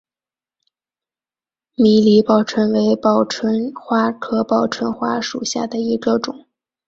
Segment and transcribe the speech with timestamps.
[1.75, 6.47] 迷离报春为报春花科报春花属下的一个种。